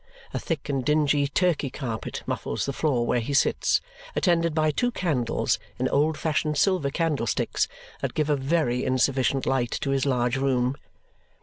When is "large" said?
10.07-10.37